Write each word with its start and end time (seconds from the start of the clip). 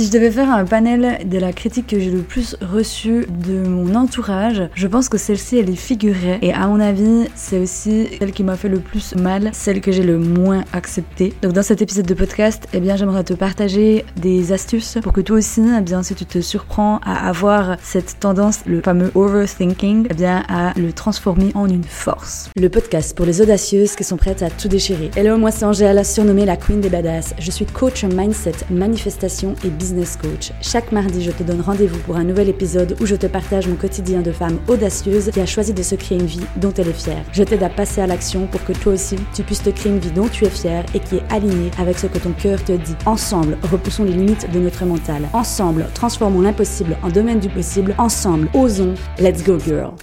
Si 0.00 0.06
je 0.06 0.12
devais 0.12 0.30
faire 0.30 0.50
un 0.50 0.64
panel 0.64 1.28
de 1.28 1.36
la 1.36 1.52
critique 1.52 1.88
que 1.88 2.00
j'ai 2.00 2.10
le 2.10 2.22
plus 2.22 2.56
reçue 2.62 3.26
de 3.28 3.68
mon 3.68 3.94
entourage, 3.94 4.62
je 4.74 4.86
pense 4.86 5.10
que 5.10 5.18
celle-ci 5.18 5.58
elle 5.58 5.68
est 5.68 5.76
figurée 5.76 6.38
et 6.40 6.54
à 6.54 6.68
mon 6.68 6.80
avis 6.80 7.28
c'est 7.34 7.58
aussi 7.58 8.08
celle 8.18 8.32
qui 8.32 8.42
m'a 8.42 8.56
fait 8.56 8.70
le 8.70 8.80
plus 8.80 9.14
mal, 9.14 9.50
celle 9.52 9.82
que 9.82 9.92
j'ai 9.92 10.02
le 10.02 10.16
moins 10.16 10.64
acceptée. 10.72 11.34
Donc 11.42 11.52
dans 11.52 11.62
cet 11.62 11.82
épisode 11.82 12.06
de 12.06 12.14
podcast, 12.14 12.66
eh 12.72 12.80
bien 12.80 12.96
j'aimerais 12.96 13.24
te 13.24 13.34
partager 13.34 14.06
des 14.16 14.54
astuces 14.54 14.96
pour 15.02 15.12
que 15.12 15.20
toi 15.20 15.36
aussi, 15.36 15.60
eh 15.78 15.82
bien 15.82 16.02
si 16.02 16.14
tu 16.14 16.24
te 16.24 16.40
surprends 16.40 17.00
à 17.04 17.28
avoir 17.28 17.76
cette 17.82 18.20
tendance, 18.20 18.60
le 18.64 18.80
fameux 18.80 19.12
overthinking, 19.14 20.06
eh 20.08 20.14
bien 20.14 20.44
à 20.48 20.72
le 20.78 20.94
transformer 20.94 21.52
en 21.54 21.68
une 21.68 21.84
force. 21.84 22.48
Le 22.56 22.70
podcast 22.70 23.14
pour 23.14 23.26
les 23.26 23.42
audacieuses 23.42 23.96
qui 23.96 24.04
sont 24.04 24.16
prêtes 24.16 24.42
à 24.42 24.48
tout 24.48 24.68
déchirer. 24.68 25.10
Hello, 25.14 25.36
moi 25.36 25.50
c'est 25.50 25.66
Angèle, 25.66 26.02
surnommée 26.06 26.46
la 26.46 26.56
Queen 26.56 26.80
des 26.80 26.88
Badass. 26.88 27.34
Je 27.38 27.50
suis 27.50 27.66
coach 27.66 28.04
mindset, 28.04 28.54
manifestation 28.70 29.54
et 29.62 29.68
business 29.68 29.89
coach. 30.20 30.52
Chaque 30.60 30.92
mardi, 30.92 31.22
je 31.22 31.30
te 31.30 31.42
donne 31.42 31.60
rendez-vous 31.60 31.98
pour 32.00 32.16
un 32.16 32.24
nouvel 32.24 32.48
épisode 32.48 32.96
où 33.00 33.06
je 33.06 33.16
te 33.16 33.26
partage 33.26 33.68
mon 33.68 33.76
quotidien 33.76 34.20
de 34.20 34.32
femme 34.32 34.58
audacieuse 34.68 35.30
qui 35.30 35.40
a 35.40 35.46
choisi 35.46 35.72
de 35.72 35.82
se 35.82 35.94
créer 35.94 36.18
une 36.18 36.26
vie 36.26 36.44
dont 36.56 36.72
elle 36.76 36.88
est 36.88 36.92
fière. 36.92 37.24
Je 37.32 37.42
t'aide 37.42 37.62
à 37.62 37.68
passer 37.68 38.00
à 38.00 38.06
l'action 38.06 38.46
pour 38.46 38.64
que 38.64 38.72
toi 38.72 38.92
aussi, 38.92 39.16
tu 39.34 39.42
puisses 39.42 39.62
te 39.62 39.70
créer 39.70 39.92
une 39.92 39.98
vie 39.98 40.10
dont 40.10 40.28
tu 40.28 40.44
es 40.44 40.50
fière 40.50 40.84
et 40.94 41.00
qui 41.00 41.16
est 41.16 41.32
alignée 41.32 41.70
avec 41.78 41.98
ce 41.98 42.06
que 42.06 42.18
ton 42.18 42.32
cœur 42.32 42.62
te 42.64 42.72
dit. 42.72 42.96
Ensemble, 43.06 43.58
repoussons 43.70 44.04
les 44.04 44.12
limites 44.12 44.50
de 44.50 44.60
notre 44.60 44.84
mental. 44.84 45.22
Ensemble, 45.32 45.86
transformons 45.94 46.40
l'impossible 46.40 46.96
en 47.02 47.08
domaine 47.08 47.40
du 47.40 47.48
possible. 47.48 47.94
Ensemble, 47.98 48.48
osons. 48.54 48.94
Let's 49.18 49.44
go 49.44 49.58
girl. 49.58 49.94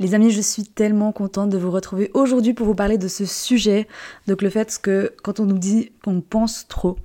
Les 0.00 0.14
amis, 0.14 0.32
je 0.32 0.40
suis 0.40 0.64
tellement 0.64 1.12
contente 1.12 1.50
de 1.50 1.58
vous 1.58 1.70
retrouver 1.70 2.10
aujourd'hui 2.14 2.52
pour 2.52 2.66
vous 2.66 2.74
parler 2.74 2.98
de 2.98 3.06
ce 3.06 3.24
sujet. 3.24 3.86
Donc 4.26 4.42
le 4.42 4.50
fait 4.50 4.80
que 4.82 5.12
quand 5.22 5.38
on 5.38 5.44
nous 5.44 5.58
dit 5.58 5.92
qu'on 6.04 6.20
pense 6.20 6.66
trop, 6.66 6.96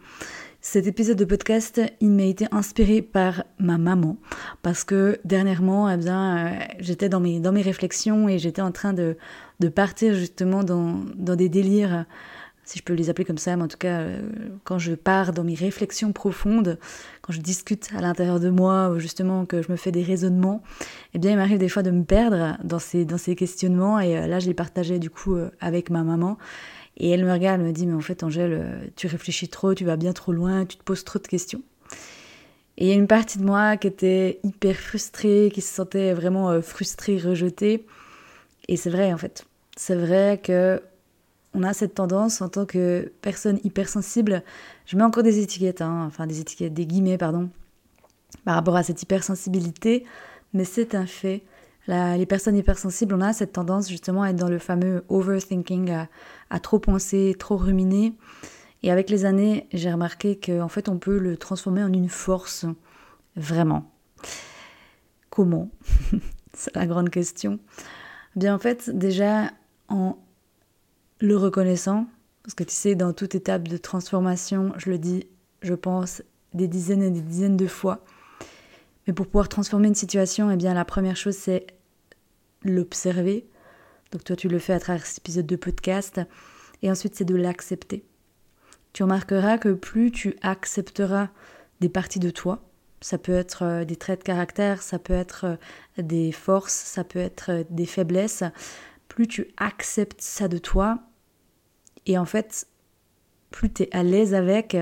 cet 0.62 0.88
épisode 0.88 1.18
de 1.18 1.24
podcast, 1.24 1.82
il 2.02 2.10
m'a 2.10 2.24
été 2.24 2.46
inspiré 2.52 3.02
par 3.02 3.46
ma 3.60 3.78
maman 3.78 4.18
parce 4.62 4.84
que 4.84 5.18
dernièrement, 5.24 5.90
eh 5.90 5.96
bien, 5.96 6.38
euh, 6.38 6.60
j'étais 6.80 7.08
dans 7.08 7.22
mes, 7.22 7.40
dans 7.40 7.54
mes 7.54 7.62
réflexions 7.62 8.28
et 8.28 8.40
j'étais 8.40 8.62
en 8.62 8.74
train 8.74 8.92
de, 8.92 9.16
de 9.62 9.70
partir 9.70 10.14
justement 10.16 10.66
dans, 10.66 11.00
dans, 11.16 11.38
des 11.38 11.48
délires, 11.48 12.06
si 12.66 12.78
je 12.78 12.84
peux 12.84 12.94
les 12.94 13.10
appeler 13.10 13.24
comme 13.24 13.38
ça, 13.38 13.56
mais 13.56 13.64
en 13.64 13.68
tout 13.70 13.78
cas, 13.78 14.02
euh, 14.02 14.20
quand 14.66 14.80
je 14.80 14.96
pars 14.96 15.32
dans 15.32 15.46
mes 15.46 15.56
réflexions 15.56 16.12
profondes, 16.12 16.78
quand 17.22 17.32
je 17.32 17.40
discute 17.40 17.88
à 17.96 18.02
l'intérieur 18.02 18.42
de 18.42 18.50
moi, 18.50 18.90
ou 18.90 19.00
justement 19.00 19.46
que 19.46 19.62
je 19.62 19.72
me 19.72 19.78
fais 19.78 19.94
des 19.94 20.04
raisonnements, 20.04 20.62
eh 21.14 21.20
bien, 21.20 21.32
il 21.32 21.38
m'arrive 21.38 21.58
des 21.60 21.70
fois 21.70 21.84
de 21.84 21.92
me 21.92 22.04
perdre 22.04 22.58
dans 22.66 22.80
ces, 22.80 23.06
dans 23.06 23.18
ces 23.18 23.38
questionnements 23.38 24.02
et 24.02 24.18
euh, 24.18 24.28
là, 24.28 24.40
je 24.40 24.48
les 24.48 24.54
partageais 24.54 25.00
du 25.00 25.10
coup 25.10 25.38
avec 25.62 25.90
ma 25.90 26.04
maman. 26.04 26.38
Et 26.98 27.10
elle 27.10 27.24
me 27.24 27.32
regarde, 27.32 27.62
elle 27.62 27.68
me 27.68 27.72
dit, 27.72 27.88
mais 27.88 27.94
en 27.94 28.02
fait, 28.02 28.24
Angèle, 28.24 28.54
euh, 28.54 28.88
tu 28.96 29.08
réfléchis 29.08 29.48
trop, 29.48 29.74
tu 29.74 29.86
vas 29.86 29.96
bien 29.96 30.14
trop 30.14 30.32
loin, 30.32 30.66
tu 30.66 30.78
te 30.78 30.84
poses 30.84 31.04
trop 31.04 31.20
de 31.20 31.28
questions. 31.28 31.62
Et 32.78 32.86
il 32.86 32.88
y 32.90 32.92
a 32.92 32.96
une 32.96 33.08
partie 33.08 33.40
de 33.40 33.46
moi 33.46 33.78
qui 33.78 33.88
était 33.88 34.40
hyper 34.44 34.76
frustrée, 34.76 35.52
qui 35.54 35.62
se 35.62 35.74
sentait 35.74 36.14
vraiment 36.14 36.50
euh, 36.50 36.62
frustrée, 36.62 37.18
rejetée. 37.18 37.86
Et 38.68 38.78
c'est 38.78 38.90
vrai, 38.90 39.14
en 39.14 39.18
fait. 39.18 39.46
C'est 39.76 39.96
vrai 39.96 40.40
que 40.44 40.82
on 41.54 41.64
a 41.64 41.74
cette 41.74 41.96
tendance 41.96 42.42
en 42.42 42.50
tant 42.50 42.66
que 42.66 43.12
personne 43.22 43.60
hypersensible. 43.64 44.44
Je 44.86 44.96
mets 44.98 45.04
encore 45.04 45.24
des 45.24 45.40
étiquettes, 45.40 45.82
hein, 45.82 46.06
enfin 46.08 46.28
des 46.28 46.40
étiquettes, 46.40 46.74
des 46.74 46.86
guillemets, 46.86 47.18
pardon, 47.18 47.50
par 48.46 48.56
rapport 48.56 48.76
à 48.76 48.84
cette 48.84 49.02
hypersensibilité, 49.02 50.06
mais 50.54 50.64
c'est 50.64 50.96
un 50.96 51.06
fait 51.06 51.42
les 51.88 52.26
personnes 52.26 52.56
hypersensibles, 52.56 53.16
on 53.16 53.22
a 53.22 53.34
cette 53.34 53.54
tendance 53.54 53.90
justement 53.90 54.24
à 54.24 54.30
être 54.30 54.36
dans 54.36 54.50
le 54.50 54.60
fameux 54.60 55.04
overthinking, 55.10 55.92
à, 56.50 56.60
trop 56.60 56.80
penser, 56.80 57.36
trop 57.38 57.58
ruminer. 57.58 58.14
Et 58.84 58.92
avec 58.92 59.10
les 59.10 59.26
années, 59.26 59.68
j'ai 59.74 59.92
remarqué 59.92 60.40
qu'en 60.40 60.68
fait, 60.68 60.88
on 60.88 60.98
peut 60.98 61.18
le 61.18 61.36
transformer 61.36 61.84
en 61.84 61.92
une 61.92 62.10
force, 62.10 62.66
vraiment. 63.36 63.92
Comment? 65.30 65.70
C'est 66.54 66.76
la 66.76 66.86
grande 66.88 67.10
question. 67.10 67.60
Bien, 68.36 68.56
en 68.56 68.60
fait, 68.60 68.90
déjà, 68.90 69.52
en 69.88 70.18
le 71.22 71.36
reconnaissant, 71.36 72.08
parce 72.44 72.54
que 72.54 72.64
tu 72.64 72.74
sais, 72.74 72.96
dans 72.96 73.14
toute 73.14 73.36
étape 73.36 73.68
de 73.68 73.78
transformation, 73.78 74.74
je 74.78 74.90
le 74.90 74.98
dis, 74.98 75.28
je 75.62 75.74
pense, 75.74 76.24
des 76.54 76.68
dizaines 76.68 77.04
et 77.04 77.12
des 77.12 77.22
dizaines 77.22 77.58
de 77.58 77.68
fois. 77.68 78.04
Mais 79.08 79.14
pour 79.14 79.26
pouvoir 79.28 79.50
transformer 79.50 79.88
une 79.88 79.96
situation, 79.96 80.50
eh 80.52 80.56
bien, 80.56 80.74
la 80.74 80.86
première 80.86 81.16
chose, 81.16 81.36
c'est 81.36 81.68
l'observer. 82.64 83.48
Donc 84.12 84.24
toi, 84.24 84.36
tu 84.36 84.50
le 84.50 84.60
fais 84.60 84.74
à 84.74 84.80
travers 84.80 85.06
cet 85.06 85.20
épisode 85.20 85.46
de 85.46 85.56
podcast. 85.56 86.22
Et 86.82 86.90
ensuite, 86.90 87.16
c'est 87.16 87.26
de 87.26 87.36
l'accepter. 87.36 88.06
Tu 88.94 89.04
remarqueras 89.04 89.58
que 89.58 89.74
plus 89.74 90.12
tu 90.12 90.36
accepteras 90.42 91.30
des 91.80 91.90
parties 91.90 92.20
de 92.20 92.30
toi, 92.30 92.70
ça 93.02 93.18
peut 93.18 93.34
être 93.34 93.64
euh, 93.64 93.86
des 93.86 93.96
traits 93.96 94.20
de 94.20 94.24
caractère, 94.26 94.82
ça 94.82 95.00
peut 95.00 95.14
être 95.14 95.46
euh, 95.46 96.02
des 96.02 96.32
forces, 96.32 96.74
ça 96.74 97.04
peut 97.04 97.20
être 97.20 97.52
euh, 97.52 97.64
des 97.70 97.86
faiblesses, 97.86 98.44
plus 99.08 99.28
tu 99.28 99.48
acceptes 99.58 100.22
ça 100.22 100.48
de 100.48 100.58
toi, 100.58 101.00
et 102.06 102.18
en 102.18 102.26
fait, 102.26 102.68
plus 103.52 103.72
tu 103.72 103.84
es 103.84 103.96
à 103.96 104.04
l'aise 104.04 104.34
avec, 104.34 104.76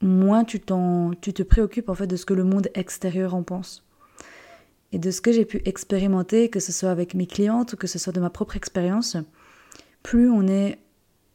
moins 0.00 0.44
tu, 0.44 0.60
tu 1.20 1.32
te 1.32 1.42
préoccupes 1.42 1.88
en 1.88 1.94
fait 1.94 2.06
de 2.06 2.16
ce 2.16 2.26
que 2.26 2.34
le 2.34 2.44
monde 2.44 2.68
extérieur 2.74 3.34
en 3.34 3.42
pense. 3.42 3.86
Et 4.92 4.98
de 4.98 5.10
ce 5.10 5.20
que 5.20 5.32
j'ai 5.32 5.44
pu 5.44 5.62
expérimenter, 5.64 6.48
que 6.48 6.60
ce 6.60 6.72
soit 6.72 6.90
avec 6.90 7.14
mes 7.14 7.26
clientes 7.26 7.74
ou 7.74 7.76
que 7.76 7.86
ce 7.86 7.98
soit 7.98 8.12
de 8.12 8.20
ma 8.20 8.30
propre 8.30 8.56
expérience, 8.56 9.16
plus 10.02 10.28
on 10.30 10.46
est 10.48 10.78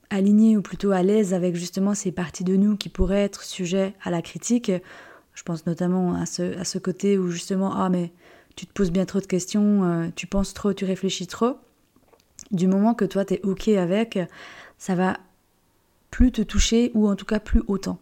aligné 0.09 0.57
ou 0.57 0.61
plutôt 0.61 0.91
à 0.91 1.03
l'aise 1.03 1.33
avec 1.33 1.55
justement 1.55 1.93
ces 1.93 2.11
parties 2.11 2.43
de 2.43 2.55
nous 2.55 2.77
qui 2.77 2.89
pourraient 2.89 3.23
être 3.23 3.43
sujets 3.43 3.93
à 4.03 4.11
la 4.11 4.21
critique, 4.21 4.71
je 5.33 5.43
pense 5.43 5.65
notamment 5.65 6.15
à 6.15 6.25
ce, 6.25 6.57
à 6.57 6.63
ce 6.63 6.77
côté 6.77 7.17
où 7.17 7.29
justement, 7.29 7.73
ah 7.75 7.89
mais 7.89 8.11
tu 8.55 8.65
te 8.65 8.73
poses 8.73 8.91
bien 8.91 9.05
trop 9.05 9.19
de 9.19 9.25
questions, 9.25 9.83
euh, 9.83 10.07
tu 10.15 10.27
penses 10.27 10.53
trop, 10.53 10.73
tu 10.73 10.85
réfléchis 10.85 11.27
trop, 11.27 11.57
du 12.51 12.67
moment 12.67 12.93
que 12.93 13.05
toi 13.05 13.25
tu 13.25 13.35
es 13.35 13.41
OK 13.43 13.67
avec, 13.69 14.19
ça 14.77 14.95
va 14.95 15.17
plus 16.11 16.31
te 16.31 16.41
toucher 16.41 16.91
ou 16.93 17.09
en 17.09 17.15
tout 17.15 17.25
cas 17.25 17.39
plus 17.39 17.61
autant. 17.67 17.99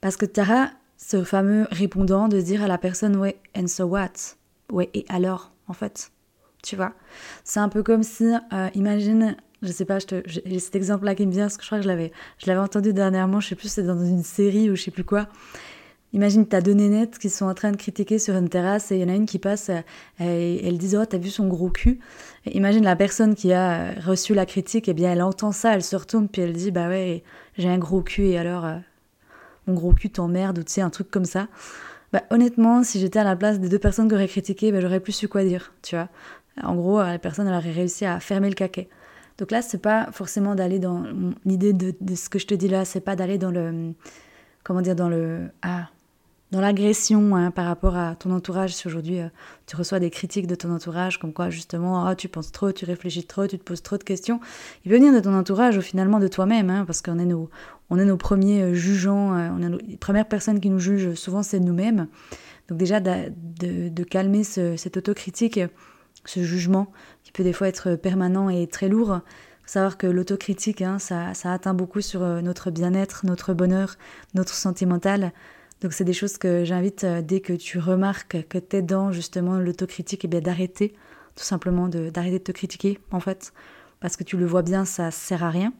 Parce 0.00 0.16
que 0.16 0.26
tu 0.26 0.40
auras 0.40 0.70
ce 0.96 1.24
fameux 1.24 1.66
répondant 1.70 2.28
de 2.28 2.40
dire 2.40 2.62
à 2.62 2.68
la 2.68 2.78
personne 2.78 3.16
ouais 3.16 3.36
and 3.56 3.66
so 3.66 3.84
what? 3.84 4.36
Ouais 4.72 4.90
et 4.94 5.04
alors 5.08 5.52
en 5.68 5.72
fait? 5.72 6.10
Tu 6.62 6.76
vois? 6.76 6.92
C'est 7.44 7.60
un 7.60 7.68
peu 7.68 7.82
comme 7.82 8.02
si 8.02 8.24
euh, 8.52 8.68
imagine 8.74 9.36
je 9.62 9.72
sais 9.72 9.84
pas 9.84 9.98
j'ai 10.26 10.58
cet 10.58 10.76
exemple 10.76 11.04
là 11.06 11.14
qui 11.14 11.26
me 11.26 11.32
vient 11.32 11.44
parce 11.44 11.56
que 11.56 11.62
je 11.62 11.68
crois 11.68 11.78
que 11.78 11.84
je 11.84 11.88
l'avais 11.88 12.12
je 12.38 12.46
l'avais 12.46 12.60
entendu 12.60 12.92
dernièrement 12.92 13.40
je 13.40 13.48
sais 13.48 13.54
plus 13.54 13.68
c'est 13.68 13.82
dans 13.82 13.98
une 13.98 14.22
série 14.22 14.70
ou 14.70 14.76
je 14.76 14.82
sais 14.82 14.90
plus 14.90 15.04
quoi. 15.04 15.28
Imagine, 16.12 16.46
t'as 16.46 16.60
deux 16.60 16.72
nénettes 16.72 17.18
qui 17.18 17.28
sont 17.28 17.46
en 17.46 17.52
train 17.52 17.72
de 17.72 17.76
critiquer 17.76 18.18
sur 18.18 18.36
une 18.36 18.48
terrasse 18.48 18.90
et 18.90 18.96
il 18.96 19.02
y 19.02 19.04
en 19.04 19.08
a 19.08 19.14
une 19.14 19.26
qui 19.26 19.38
passe 19.38 19.70
euh, 19.70 19.80
et 20.20 20.66
elle 20.66 20.78
dit 20.78 20.96
Oh, 20.96 21.04
t'as 21.04 21.18
vu 21.18 21.28
son 21.30 21.46
gros 21.48 21.68
cul? 21.68 21.98
Imagine 22.46 22.84
la 22.84 22.96
personne 22.96 23.34
qui 23.34 23.52
a 23.52 23.92
reçu 24.00 24.32
la 24.32 24.46
critique, 24.46 24.88
et 24.88 24.92
eh 24.92 24.94
bien 24.94 25.12
elle 25.12 25.20
entend 25.20 25.52
ça, 25.52 25.74
elle 25.74 25.82
se 25.82 25.96
retourne 25.96 26.28
puis 26.28 26.42
elle 26.42 26.52
dit 26.52 26.70
Bah 26.70 26.88
ouais, 26.88 27.22
j'ai 27.58 27.68
un 27.68 27.78
gros 27.78 28.02
cul 28.02 28.28
et 28.28 28.38
alors 28.38 28.64
euh, 28.64 28.76
mon 29.66 29.74
gros 29.74 29.92
cul 29.92 30.10
t'emmerde 30.10 30.58
ou 30.58 30.62
tu 30.62 30.72
sais, 30.72 30.80
un 30.80 30.90
truc 30.90 31.10
comme 31.10 31.24
ça. 31.24 31.48
Bah, 32.12 32.22
honnêtement, 32.30 32.82
si 32.82 33.00
j'étais 33.00 33.18
à 33.18 33.24
la 33.24 33.36
place 33.36 33.60
des 33.60 33.68
deux 33.68 33.78
personnes 33.78 34.08
qui 34.08 34.14
auraient 34.14 34.28
critiqué, 34.28 34.72
bah, 34.72 34.80
j'aurais 34.80 35.00
plus 35.00 35.12
su 35.12 35.28
quoi 35.28 35.44
dire, 35.44 35.72
tu 35.82 35.96
vois. 35.96 36.08
En 36.62 36.74
gros, 36.74 37.00
la 37.00 37.18
personne, 37.18 37.46
elle 37.46 37.54
aurait 37.54 37.72
réussi 37.72 38.06
à 38.06 38.20
fermer 38.20 38.48
le 38.48 38.54
caquet. 38.54 38.88
Donc 39.38 39.50
là, 39.50 39.60
c'est 39.60 39.78
pas 39.78 40.08
forcément 40.12 40.54
d'aller 40.54 40.78
dans 40.78 41.04
l'idée 41.44 41.72
de, 41.72 41.92
ce 42.14 42.28
que 42.28 42.38
je 42.38 42.46
te 42.46 42.54
dis 42.54 42.68
là, 42.68 42.84
c'est 42.84 43.00
pas 43.00 43.16
d'aller 43.16 43.36
dans 43.36 43.50
le, 43.50 43.92
comment 44.64 44.80
dire, 44.80 44.96
dans 44.96 45.10
le, 45.10 45.50
ah, 45.60 45.88
dans 46.52 46.60
l'agression 46.60 47.36
hein, 47.36 47.50
par 47.50 47.66
rapport 47.66 47.96
à 47.96 48.14
ton 48.14 48.30
entourage. 48.30 48.74
Si 48.74 48.86
aujourd'hui 48.86 49.20
euh, 49.20 49.28
tu 49.66 49.76
reçois 49.76 50.00
des 50.00 50.10
critiques 50.10 50.46
de 50.46 50.54
ton 50.54 50.72
entourage, 50.74 51.18
comme 51.18 51.34
quoi 51.34 51.50
justement, 51.50 52.06
ah, 52.06 52.14
tu 52.14 52.28
penses 52.28 52.50
trop, 52.50 52.72
tu 52.72 52.86
réfléchis 52.86 53.24
trop, 53.24 53.46
tu 53.46 53.58
te 53.58 53.64
poses 53.64 53.82
trop 53.82 53.98
de 53.98 54.04
questions, 54.04 54.40
il 54.84 54.90
peut 54.90 54.96
venir 54.96 55.12
de 55.12 55.20
ton 55.20 55.34
entourage 55.34 55.76
ou 55.76 55.82
finalement 55.82 56.18
de 56.18 56.28
toi-même, 56.28 56.70
hein, 56.70 56.84
parce 56.86 57.02
qu'on 57.02 57.18
est 57.18 57.26
nos, 57.26 57.50
on 57.90 57.98
est 57.98 58.04
nos 58.04 58.16
premiers 58.16 58.62
euh, 58.62 58.74
jugeants, 58.74 59.36
euh, 59.36 59.48
on 59.52 59.62
est 59.62 59.82
les 59.86 59.96
premières 59.96 60.28
personnes 60.28 60.60
qui 60.60 60.70
nous 60.70 60.78
jugent 60.78 61.14
souvent, 61.14 61.42
c'est 61.42 61.60
nous-mêmes. 61.60 62.08
Donc 62.68 62.78
déjà 62.78 63.00
de, 63.00 63.30
de, 63.88 64.04
calmer 64.04 64.42
ce, 64.42 64.76
cette 64.76 64.96
autocritique, 64.96 65.60
ce 66.24 66.42
jugement 66.42 66.90
qui 67.22 67.30
peut 67.30 67.44
des 67.44 67.52
fois 67.52 67.68
être 67.68 67.94
permanent 67.94 68.50
et 68.50 68.66
très 68.66 68.88
lourd. 68.88 69.20
Faut 69.62 69.72
savoir 69.72 69.96
que 69.96 70.08
l'autocritique, 70.08 70.82
hein, 70.82 70.98
ça, 70.98 71.30
atteint 71.44 71.74
beaucoup 71.74 72.00
sur 72.00 72.20
notre 72.42 72.72
bien-être, 72.72 73.24
notre 73.24 73.54
bonheur, 73.54 73.96
notre 74.34 74.54
sentimental. 74.54 75.32
Donc 75.80 75.92
c'est 75.92 76.04
des 76.04 76.12
choses 76.12 76.38
que 76.38 76.64
j'invite 76.64 77.04
euh, 77.04 77.22
dès 77.22 77.40
que 77.40 77.52
tu 77.52 77.78
remarques 77.78 78.46
que 78.48 78.58
tu 78.58 78.76
es 78.76 78.82
dans 78.82 79.12
justement 79.12 79.58
l'autocritique, 79.58 80.24
et 80.24 80.26
eh 80.26 80.28
bien 80.28 80.40
d'arrêter, 80.40 80.94
tout 81.34 81.44
simplement 81.44 81.88
d'arrêter 81.88 82.38
de, 82.38 82.44
te 82.44 82.52
critiquer 82.52 82.98
en 83.10 83.20
fait, 83.20 83.52
parce 84.00 84.16
que 84.16 84.24
tu 84.24 84.36
le 84.36 84.46
vois 84.46 84.62
bien, 84.62 84.84
ça 84.84 85.10
sert 85.10 85.44
à 85.44 85.50
rien. 85.50 85.72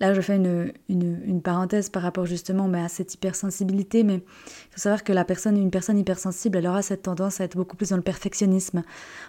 Là, 0.00 0.12
je 0.12 0.20
fais 0.20 0.34
une, 0.34 0.72
une, 0.88 1.40
parenthèse 1.40 1.88
par 1.88 2.02
rapport 2.02 2.26
justement 2.26 2.66
mais 2.66 2.80
à 2.80 2.88
cette 2.88 3.14
hypersensibilité, 3.14 4.02
mais 4.02 4.16
il 4.16 4.72
faut 4.72 4.80
savoir 4.80 5.04
que 5.04 5.12
la 5.12 5.24
personne, 5.24 5.56
une 5.56 5.70
personne 5.70 5.98
hypersensible, 5.98 6.58
elle 6.58 6.66
aura 6.66 6.82
cette 6.82 7.02
tendance 7.02 7.40
à 7.40 7.44
être 7.44 7.56
beaucoup 7.56 7.76
plus 7.76 7.90
dans 7.90 7.96
le 7.96 8.02
perfectionnisme, 8.02 8.82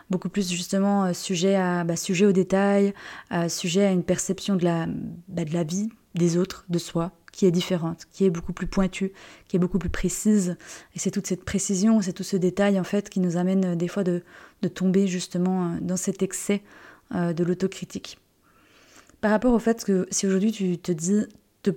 beaucoup 0.10 0.30
plus 0.30 0.50
justement 0.50 1.06
euh, 1.06 1.14
sujet, 1.14 1.56
à, 1.56 1.84
bah, 1.84 1.96
sujet 1.96 2.26
aux 2.26 2.32
détails, 2.32 2.96
euh, 3.32 3.48
sujet 3.48 3.86
à 3.86 3.92
une 3.92 4.04
perception 4.04 4.56
de 4.56 4.64
la, 4.64 4.88
bah, 5.28 5.46
de 5.46 5.54
la 5.54 5.64
vie, 5.64 5.90
des 6.16 6.36
autres, 6.36 6.66
de 6.70 6.80
soi, 6.80 7.12
qui 7.32 7.46
est 7.46 7.52
différente, 7.52 8.06
qui 8.12 8.26
est 8.26 8.32
beaucoup 8.32 8.54
plus 8.54 8.68
pointue, 8.68 9.12
qui 9.48 9.58
est 9.58 9.60
beaucoup 9.60 9.78
plus 9.78 9.90
précise. 9.90 10.58
Et 10.96 11.00
c'est 11.00 11.12
toute 11.12 11.28
cette 11.28 11.46
précision, 11.46 12.02
c'est 12.02 12.14
tout 12.14 12.24
ce 12.24 12.38
détail 12.38 12.80
en 12.80 12.84
fait 12.84 13.12
qui 13.12 13.20
nous 13.20 13.38
amène 13.38 13.66
euh, 13.66 13.76
des 13.76 13.88
fois 13.88 14.04
de, 14.04 14.24
tomber 14.74 15.06
justement 15.06 15.78
dans 15.80 15.96
cet 15.96 16.24
excès 16.24 16.64
de 17.14 17.44
l'autocritique. 17.44 18.18
Par 19.26 19.32
rapport 19.32 19.54
au 19.56 19.60
fait 19.60 19.84
que 19.84 20.08
si 20.12 20.28
aujourd'hui 20.28 20.52
tu 20.52 20.78
te 20.78 20.92
dis 20.92 21.26
te 21.64 21.72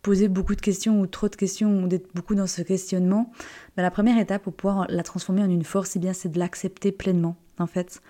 poser 0.00 0.28
beaucoup 0.28 0.54
de 0.54 0.60
questions 0.60 1.00
ou 1.00 1.08
trop 1.08 1.28
de 1.28 1.34
questions 1.34 1.82
ou 1.82 1.88
d'être 1.88 2.06
beaucoup 2.14 2.36
dans 2.36 2.46
ce 2.46 2.62
questionnement, 2.62 3.32
bah, 3.76 3.82
la 3.82 3.90
première 3.90 4.16
étape 4.16 4.44
pour 4.44 4.52
pouvoir 4.52 4.86
la 4.88 5.02
transformer 5.02 5.42
en 5.42 5.50
une 5.50 5.64
force, 5.64 5.96
eh 5.96 5.98
bien 5.98 6.12
c'est 6.12 6.28
de 6.28 6.38
l'accepter 6.38 6.92
pleinement 6.92 7.34
en 7.58 7.66
fait. 7.66 8.00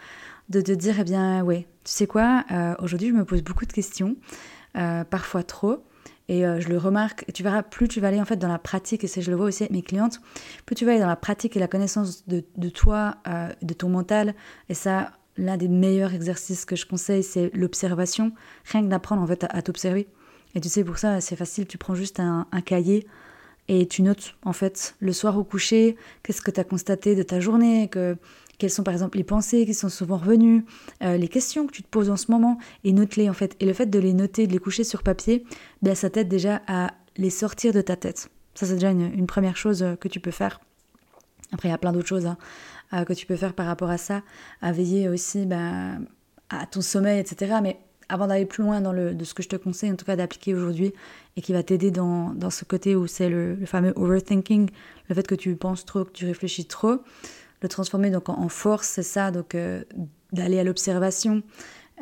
De 0.51 0.61
te 0.61 0.71
dire, 0.71 0.97
eh 1.01 1.05
bien 1.05 1.43
ouais, 1.43 1.67
tu 1.85 1.93
sais 1.93 2.07
quoi, 2.07 2.45
aujourd'hui 2.79 3.09
je 3.09 3.15
me 3.15 3.25
pose 3.25 3.43
beaucoup 3.43 3.65
de 3.65 3.73
questions, 3.73 4.17
parfois 4.75 5.45
trop, 5.45 5.83
et 6.29 6.47
euh, 6.47 6.61
je 6.61 6.69
le 6.69 6.77
remarque, 6.77 7.25
et 7.27 7.33
tu 7.33 7.43
verras, 7.43 7.63
plus 7.63 7.89
tu 7.89 8.01
vas 8.01 8.09
aller 8.09 8.21
en 8.21 8.27
fait 8.27 8.37
dans 8.37 8.49
la 8.49 8.59
pratique, 8.59 9.03
et 9.03 9.07
c'est 9.07 9.23
je 9.23 9.31
le 9.31 9.37
vois 9.39 9.47
aussi 9.47 9.63
avec 9.63 9.73
mes 9.73 9.83
clientes, 9.83 10.21
plus 10.67 10.75
tu 10.75 10.85
vas 10.85 10.91
aller 10.91 11.01
dans 11.01 11.07
la 11.07 11.17
pratique 11.17 11.57
et 11.57 11.61
la 11.61 11.69
connaissance 11.69 12.27
de, 12.29 12.45
de 12.59 12.69
toi, 12.69 13.17
euh, 13.29 13.49
de 13.63 13.73
ton 13.73 13.89
mental, 13.89 14.35
et 14.69 14.75
ça, 14.75 15.13
l'un 15.37 15.57
des 15.57 15.69
meilleurs 15.69 16.15
exercices 16.15 16.65
que 16.65 16.77
je 16.77 16.87
conseille, 16.87 17.23
c'est 17.23 17.51
l'observation, 17.55 18.33
rien 18.65 18.83
que 18.83 18.89
d'apprendre 18.89 19.23
en 19.23 19.27
fait 19.27 19.45
à, 19.49 19.63
t'observer. 19.63 20.07
Et 20.55 20.61
tu 20.61 20.69
sais, 20.69 20.85
pour 20.85 20.99
ça, 20.99 21.21
c'est 21.21 21.37
facile, 21.37 21.67
tu 21.67 21.79
prends 21.79 21.95
juste 21.95 22.21
un, 22.21 22.47
cahier 22.65 23.07
et 23.67 23.87
tu 23.87 24.03
notes 24.03 24.37
en 24.45 24.53
fait 24.53 24.95
le 25.01 25.13
soir 25.13 25.39
au 25.39 25.45
coucher, 25.45 25.97
qu'est-ce 26.23 26.43
que 26.43 26.51
tu 26.51 26.61
as 26.61 26.65
constaté 26.65 27.15
de 27.15 27.23
ta 27.23 27.41
journée, 27.41 27.89
que 27.89 28.17
quelles 28.59 28.71
sont 28.71 28.85
par 28.85 28.95
exemple 28.95 29.19
les 29.19 29.25
pensées 29.25 29.67
qui 29.67 29.75
sont 29.75 29.89
souvent 29.89 30.17
revenues, 30.17 30.65
euh, 31.03 31.17
les 31.17 31.29
questions 31.29 31.67
que 31.67 31.73
tu 31.73 31.83
te 31.83 31.89
poses 31.89 32.11
en 32.11 32.17
ce 32.17 32.31
moment, 32.31 32.59
et 32.85 32.93
note-les 32.93 33.29
en 33.29 33.33
fait. 33.33 33.57
Et 33.59 33.67
le 33.67 33.73
fait 33.73 33.87
de 33.87 33.99
les 33.99 34.13
noter, 34.13 34.47
de 34.47 34.53
les 34.53 34.59
coucher 34.59 34.85
sur 34.85 35.03
papier, 35.03 35.45
ben, 35.83 35.95
ça 35.95 36.09
t'aide 36.09 36.29
déjà 36.29 36.63
à 36.69 36.93
les 37.17 37.31
sortir 37.31 37.73
de 37.73 37.81
ta 37.81 37.97
tête. 37.97 38.31
Ça, 38.55 38.67
c'est 38.67 38.75
déjà 38.75 38.91
une, 38.91 39.27
première 39.27 39.57
chose 39.57 39.83
euh, 39.83 39.97
que 39.97 40.09
tu 40.09 40.21
peux 40.21 40.31
faire. 40.31 40.61
Après, 41.53 41.69
il 41.69 41.73
y 41.73 41.75
a 41.75 41.79
plein 41.79 41.93
d'autres 41.93 42.09
choses 42.09 42.27
hein, 42.27 42.37
euh, 42.93 43.05
que 43.05 43.13
tu 43.13 43.27
peux 43.27 43.37
faire 43.37 43.55
par 43.55 43.67
rapport 43.67 43.91
à 43.91 43.99
ça, 43.99 44.23
à 44.63 44.73
veiller 44.73 45.09
aussi 45.09 45.47
ben, 45.47 46.05
à 46.51 46.67
ton 46.67 46.81
sommeil, 46.81 47.21
etc. 47.21 47.57
Mais 47.63 47.79
avant 48.09 48.27
d'aller 48.27 48.47
plus 48.47 48.63
loin 48.63 48.81
dans 48.81 48.93
le, 48.93 49.15
de 49.15 49.25
ce 49.25 49.35
que 49.35 49.43
je 49.43 49.49
te 49.49 49.57
conseille, 49.57 49.91
en 49.91 49.97
tout 49.97 50.05
cas 50.05 50.17
d'appliquer 50.17 50.55
aujourd'hui, 50.55 50.93
et 51.37 51.43
qui 51.43 51.53
va 51.53 51.63
t'aider 51.63 51.91
dans, 51.91 52.35
dans, 52.35 52.51
ce 52.51 52.65
côté 52.65 52.97
où 52.97 53.07
c'est 53.07 53.29
le, 53.29 53.55
le 53.55 53.67
fameux 53.67 53.93
overthinking, 53.97 54.71
le 55.09 55.15
fait 55.15 55.27
que 55.27 55.35
tu 55.35 55.55
penses 55.57 55.85
trop, 55.85 56.05
que 56.05 56.13
tu 56.13 56.27
réfléchis 56.27 56.67
trop, 56.67 57.01
le 57.65 57.69
transformer 57.69 58.11
donc 58.11 58.29
en, 58.29 58.49
force, 58.49 58.89
c'est 58.89 59.03
ça, 59.03 59.31
donc 59.31 59.55
euh, 59.55 59.83
d'aller 60.33 60.59
à 60.59 60.65
l'observation, 60.65 61.43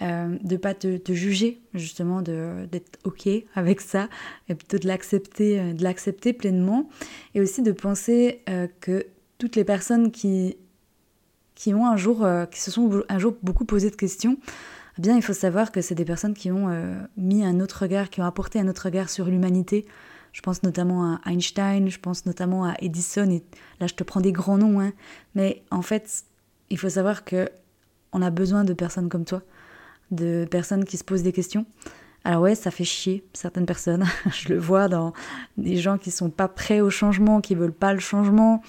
euh, 0.02 0.36
de 0.42 0.56
pas 0.56 0.74
te, 0.74 1.12
juger 1.12 1.60
justement, 1.72 2.20
d'être 2.20 2.98
ok 3.04 3.28
avec 3.54 3.80
ça, 3.80 4.08
et 4.48 4.56
plutôt 4.56 4.78
de 4.78 4.88
l'accepter, 4.88 5.60
euh, 5.60 5.72
de 5.72 5.84
l'accepter 5.84 6.32
pleinement, 6.32 6.88
et 7.34 7.40
aussi 7.40 7.62
de 7.62 7.70
penser 7.70 8.42
que 8.80 9.06
toutes 9.42 9.56
les 9.56 9.64
personnes 9.64 10.12
qui 10.12 10.56
qui 11.56 11.74
ont 11.74 11.84
un 11.84 11.96
jour, 11.96 12.24
qui 12.52 12.60
se 12.60 12.70
sont 12.70 13.02
un 13.08 13.18
jour 13.18 13.34
beaucoup 13.42 13.64
posé 13.64 13.90
de 13.90 13.96
questions, 13.96 14.38
eh 14.98 15.02
bien 15.02 15.16
il 15.16 15.22
faut 15.22 15.32
savoir 15.32 15.72
que 15.72 15.80
c'est 15.80 15.96
des 15.96 16.04
personnes 16.04 16.32
qui 16.32 16.52
ont 16.52 16.68
mis 17.16 17.44
un 17.44 17.58
autre 17.58 17.82
regard, 17.82 18.08
qui 18.08 18.20
ont 18.20 18.24
apporté 18.24 18.60
un 18.60 18.68
autre 18.68 18.84
regard 18.84 19.10
sur 19.10 19.26
l'humanité, 19.26 19.84
je 20.30 20.40
pense 20.42 20.62
notamment 20.62 21.16
à 21.16 21.30
Einstein, 21.30 21.88
je 21.88 21.98
pense 21.98 22.24
notamment 22.24 22.64
à 22.66 22.74
Edison, 22.78 23.40
là 23.80 23.88
je 23.88 23.94
te 23.94 24.04
prends 24.04 24.20
des 24.20 24.30
grands 24.30 24.58
noms, 24.58 24.80
hein. 24.80 24.92
mais 25.34 25.64
en 25.72 25.82
fait, 25.82 26.24
il 26.70 26.78
faut 26.78 26.88
savoir 26.88 27.24
que 27.24 27.48
on 28.12 28.22
a 28.22 28.30
besoin 28.30 28.62
de 28.62 28.74
personnes 28.74 29.08
comme 29.08 29.24
toi, 29.24 29.42
de 30.12 30.46
personnes 30.48 30.84
qui 30.84 30.96
se 30.96 31.04
posent 31.04 31.24
des 31.24 31.32
questions. 31.32 31.66
Alors 32.24 32.42
ouais, 32.42 32.54
ça 32.54 32.70
fait 32.70 32.84
chier 32.84 33.24
certaines 33.32 33.66
personnes. 33.66 34.04
je 34.30 34.48
le 34.48 34.58
vois 34.58 34.88
dans 34.88 35.12
des 35.56 35.76
gens 35.76 35.98
qui 35.98 36.10
sont 36.10 36.30
pas 36.30 36.48
prêts 36.48 36.80
au 36.80 36.90
changement, 36.90 37.40
qui 37.40 37.54
veulent 37.54 37.72
pas 37.72 37.92
le 37.92 38.00
changement, 38.00 38.62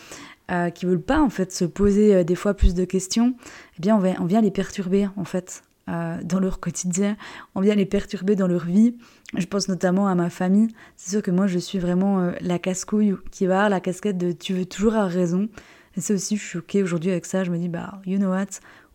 euh, 0.52 0.70
qui 0.70 0.86
veulent 0.86 1.02
pas 1.02 1.22
en 1.22 1.30
fait 1.30 1.52
se 1.52 1.66
poser 1.66 2.16
euh, 2.16 2.24
des 2.24 2.36
fois 2.36 2.54
plus 2.54 2.74
de 2.74 2.86
questions. 2.86 3.36
Eh 3.78 3.82
bien, 3.82 3.96
on, 3.98 4.24
on 4.24 4.26
vient 4.26 4.42
les 4.42 4.52
perturber 4.52 5.08
en 5.16 5.26
fait 5.26 5.64
euh, 5.90 6.18
dans 6.24 6.40
leur 6.40 6.60
quotidien, 6.60 7.18
on 7.56 7.62
vient 7.62 7.76
les 7.76 7.86
perturber 7.86 8.36
dans 8.36 8.48
leur 8.48 8.66
vie. 8.66 8.96
Je 9.36 9.46
pense 9.46 9.68
notamment 9.68 10.08
à 10.08 10.16
ma 10.16 10.30
famille. 10.30 10.70
C'est 10.96 11.12
sûr 11.12 11.22
que 11.22 11.32
moi, 11.32 11.48
je 11.48 11.60
suis 11.60 11.80
vraiment 11.80 12.20
euh, 12.20 12.32
la 12.40 12.58
casse-couille 12.58 13.16
qui 13.32 13.48
va 13.48 13.68
la 13.68 13.82
casquette 13.82 14.18
de 14.18 14.32
tu 14.32 14.54
veux 14.54 14.66
toujours 14.66 14.94
avoir 14.94 15.10
raison. 15.10 15.50
Et 15.98 16.02
c'est 16.02 16.14
aussi, 16.14 16.38
je 16.38 16.44
suis 16.44 16.60
ok 16.60 16.76
aujourd'hui 16.82 17.12
avec 17.12 17.26
ça. 17.26 17.44
Je 17.44 17.52
me 17.52 17.58
dis, 17.58 17.68
bah, 17.68 18.02
you 18.06 18.18
know 18.18 18.30
what, 18.30 18.46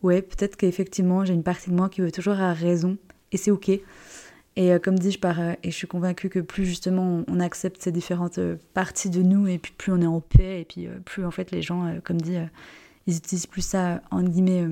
ouais, 0.01 0.21
peut-être 0.21 0.55
qu'effectivement, 0.55 1.25
j'ai 1.25 1.33
une 1.33 1.43
partie 1.43 1.69
de 1.69 1.75
moi 1.75 1.89
qui 1.89 2.01
veut 2.01 2.11
toujours 2.11 2.33
avoir 2.33 2.55
raison. 2.55 2.97
Et 3.31 3.37
c'est 3.37 3.51
ok. 3.51 3.69
Et 4.55 4.73
euh, 4.73 4.79
comme 4.79 4.97
dit, 4.97 5.11
je 5.11 5.19
pars, 5.19 5.39
et 5.39 5.57
je 5.63 5.75
suis 5.75 5.87
convaincue 5.87 6.29
que 6.29 6.39
plus 6.39 6.65
justement 6.65 7.23
on, 7.27 7.39
accepte 7.39 7.81
ces 7.81 7.91
différentes 7.91 8.39
parties 8.73 9.09
de 9.09 9.21
nous, 9.21 9.47
et 9.47 9.57
puis 9.57 9.73
plus 9.77 9.91
on 9.91 10.01
est 10.01 10.07
en 10.07 10.21
paix, 10.21 10.61
et 10.61 10.65
puis 10.65 10.87
plus 11.05 11.25
en 11.25 11.31
fait 11.31 11.51
les 11.51 11.61
gens, 11.61 11.99
comme 12.03 12.19
dit, 12.19 12.37
ils 13.07 13.17
utilisent 13.17 13.47
plus 13.47 13.61
ça, 13.61 14.01
en 14.11 14.23
guillemets, 14.23 14.67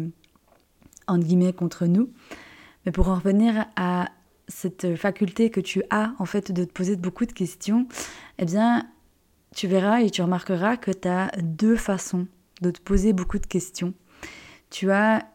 entre 1.07 1.25
guillemets, 1.25 1.53
contre 1.53 1.85
nous. 1.85 2.11
Mais 2.85 2.91
pour 2.91 3.09
en 3.09 3.15
revenir 3.15 3.65
à 3.75 4.09
cette 4.47 4.95
faculté 4.95 5.49
que 5.49 5.59
tu 5.59 5.83
as, 5.89 6.13
en 6.19 6.25
fait, 6.25 6.51
de 6.51 6.63
te 6.63 6.71
poser 6.71 6.95
beaucoup 6.95 7.25
de 7.25 7.31
questions, 7.31 7.87
eh 8.37 8.45
bien, 8.45 8.87
tu 9.55 9.67
verras 9.67 10.01
et 10.01 10.09
tu 10.09 10.21
remarqueras 10.21 10.77
que 10.77 10.91
tu 10.91 11.07
as 11.07 11.31
deux 11.41 11.75
façons 11.75 12.27
de 12.61 12.71
te 12.71 12.81
poser 12.81 13.13
beaucoup 13.13 13.39
de 13.39 13.45
questions. 13.45 13.93
Tu 14.69 14.91
as 14.91 15.25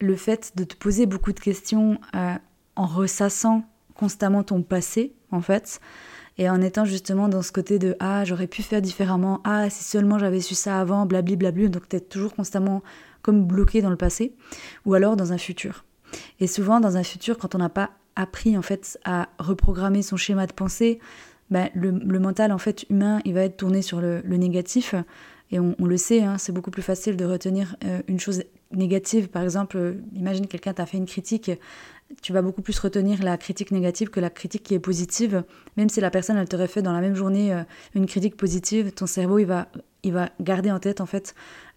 le 0.00 0.16
fait 0.16 0.56
de 0.56 0.64
te 0.64 0.74
poser 0.74 1.06
beaucoup 1.06 1.32
de 1.32 1.40
questions 1.40 2.00
euh, 2.14 2.34
en 2.76 2.86
ressassant 2.86 3.64
constamment 4.00 4.42
ton 4.42 4.62
passé, 4.62 5.12
en 5.30 5.42
fait, 5.42 5.78
et 6.38 6.48
en 6.48 6.62
étant 6.62 6.86
justement 6.86 7.28
dans 7.28 7.42
ce 7.42 7.52
côté 7.52 7.78
de 7.78 7.96
ah 8.00 8.24
j'aurais 8.24 8.46
pu 8.46 8.62
faire 8.62 8.80
différemment, 8.80 9.42
ah 9.44 9.68
si 9.68 9.84
seulement 9.84 10.18
j'avais 10.18 10.40
su 10.40 10.54
ça 10.54 10.80
avant, 10.80 11.04
blabli 11.04 11.36
blabli, 11.36 11.68
donc 11.68 11.86
tu 11.86 11.96
es 11.96 12.00
toujours 12.00 12.34
constamment 12.34 12.82
comme 13.20 13.44
bloqué 13.44 13.82
dans 13.82 13.90
le 13.90 13.96
passé, 13.96 14.34
ou 14.86 14.94
alors 14.94 15.16
dans 15.16 15.34
un 15.34 15.38
futur. 15.38 15.84
Et 16.40 16.46
souvent 16.46 16.80
dans 16.80 16.96
un 16.96 17.02
futur, 17.02 17.36
quand 17.36 17.54
on 17.54 17.58
n'a 17.58 17.68
pas 17.68 17.90
appris 18.16 18.56
en 18.56 18.62
fait 18.62 18.98
à 19.04 19.28
reprogrammer 19.38 20.00
son 20.00 20.16
schéma 20.16 20.46
de 20.46 20.54
pensée, 20.54 20.98
ben, 21.50 21.68
le, 21.74 21.92
mental 22.18 22.52
en 22.52 22.58
fait 22.58 22.86
humain, 22.88 23.20
il 23.26 23.34
va 23.34 23.42
être 23.42 23.58
tourné 23.58 23.82
sur 23.82 24.00
le, 24.00 24.22
négatif. 24.24 24.94
Et 25.50 25.58
on, 25.58 25.74
le 25.78 25.96
sait, 25.96 26.22
hein, 26.22 26.38
c'est 26.38 26.52
beaucoup 26.52 26.70
plus 26.70 26.82
facile 26.82 27.16
de 27.16 27.24
retenir 27.24 27.76
euh, 27.84 28.00
une 28.06 28.20
chose 28.20 28.44
négative. 28.72 29.28
Par 29.28 29.42
exemple, 29.42 29.76
euh, 29.76 29.94
imagine 30.14 30.46
quelqu'un 30.46 30.72
t'a 30.72 30.86
fait 30.86 30.96
une 30.96 31.06
critique, 31.06 31.50
tu 32.22 32.32
vas 32.32 32.42
beaucoup 32.42 32.62
plus 32.62 32.78
retenir 32.78 33.22
la 33.22 33.36
critique 33.36 33.70
négative 33.70 34.10
que 34.10 34.20
la 34.20 34.30
critique 34.30 34.62
qui 34.62 34.74
est 34.74 34.80
positive. 34.80 35.44
Même 35.76 35.88
si 35.88 36.00
la 36.00 36.10
personne, 36.10 36.36
elle 36.36 36.48
t'aurait 36.48 36.68
fait 36.68 36.82
dans 36.82 36.92
la 36.92 37.00
même 37.00 37.14
journée 37.14 37.52
euh, 37.52 37.62
une 37.94 38.06
critique 38.06 38.36
positive, 38.36 38.92
ton 38.92 39.06
cerveau, 39.06 39.38
il 39.38 39.46
va, 39.46 39.68
il 40.02 40.12
va 40.12 40.30
garder 40.40 40.70
en 40.70 40.78
tête 40.78 41.00
en 41.00 41.06
fait 41.06 41.34